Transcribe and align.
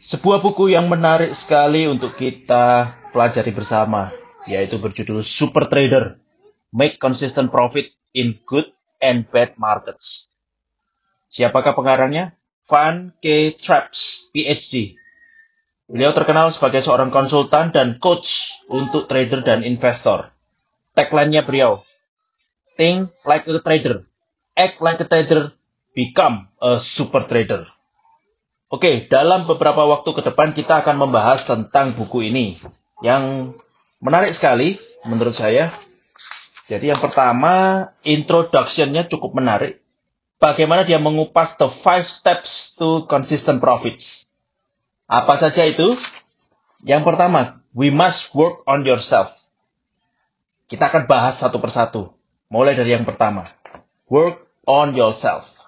Sebuah 0.00 0.40
buku 0.40 0.72
yang 0.72 0.88
menarik 0.88 1.36
sekali 1.36 1.84
untuk 1.84 2.16
kita 2.16 2.88
pelajari 3.12 3.52
bersama, 3.52 4.08
yaitu 4.48 4.80
berjudul 4.80 5.20
Super 5.20 5.68
Trader, 5.68 6.16
Make 6.72 6.96
Consistent 6.96 7.52
Profit 7.52 7.92
in 8.16 8.40
Good 8.48 8.72
and 9.04 9.28
Bad 9.28 9.60
Markets. 9.60 10.32
Siapakah 11.28 11.76
pengarangnya? 11.76 12.32
Van 12.64 13.12
K. 13.20 13.52
Traps, 13.60 14.32
PhD. 14.32 14.96
Beliau 15.84 16.16
terkenal 16.16 16.48
sebagai 16.48 16.80
seorang 16.80 17.12
konsultan 17.12 17.68
dan 17.68 18.00
coach 18.00 18.56
untuk 18.72 19.04
trader 19.04 19.44
dan 19.44 19.60
investor. 19.68 20.32
Tagline-nya 20.96 21.44
beliau, 21.44 21.84
Think 22.80 23.12
like 23.28 23.44
a 23.44 23.60
trader, 23.60 24.00
act 24.56 24.80
like 24.80 24.96
a 24.96 25.04
trader, 25.04 25.52
become 25.92 26.48
a 26.56 26.80
super 26.80 27.28
trader. 27.28 27.68
Oke, 28.70 29.10
dalam 29.10 29.50
beberapa 29.50 29.82
waktu 29.82 30.14
ke 30.14 30.22
depan 30.22 30.54
kita 30.54 30.86
akan 30.86 30.94
membahas 30.94 31.42
tentang 31.42 31.90
buku 31.98 32.30
ini 32.30 32.54
yang 33.02 33.50
menarik 33.98 34.30
sekali 34.30 34.78
menurut 35.10 35.34
saya. 35.34 35.74
Jadi 36.70 36.94
yang 36.94 37.02
pertama, 37.02 37.90
introduction-nya 38.06 39.10
cukup 39.10 39.34
menarik. 39.34 39.82
Bagaimana 40.38 40.86
dia 40.86 41.02
mengupas 41.02 41.58
the 41.58 41.66
five 41.66 42.06
steps 42.06 42.78
to 42.78 43.10
consistent 43.10 43.58
profits. 43.58 44.30
Apa 45.10 45.34
saja 45.34 45.66
itu? 45.66 45.98
Yang 46.86 47.02
pertama, 47.10 47.58
we 47.74 47.90
must 47.90 48.30
work 48.38 48.62
on 48.70 48.86
yourself. 48.86 49.34
Kita 50.70 50.86
akan 50.86 51.10
bahas 51.10 51.42
satu 51.42 51.58
persatu. 51.58 52.14
Mulai 52.46 52.78
dari 52.78 52.94
yang 52.94 53.02
pertama. 53.02 53.50
Work 54.06 54.46
on 54.62 54.94
yourself. 54.94 55.59